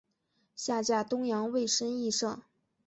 [0.55, 2.41] 下嫁东阳尉申翊圣。